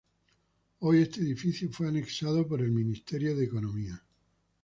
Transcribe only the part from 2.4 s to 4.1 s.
por el Ministerio de Economía.